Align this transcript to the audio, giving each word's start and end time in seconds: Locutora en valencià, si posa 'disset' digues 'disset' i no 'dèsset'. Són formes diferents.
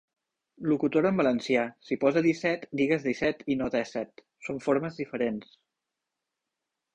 Locutora 0.69 1.09
en 1.13 1.17
valencià, 1.19 1.65
si 1.89 1.97
posa 2.03 2.23
'disset' 2.27 2.65
digues 2.81 3.03
'disset' 3.05 3.45
i 3.55 3.59
no 3.61 3.69
'dèsset'. 3.77 4.25
Són 4.49 4.63
formes 4.69 4.99
diferents. 5.03 5.55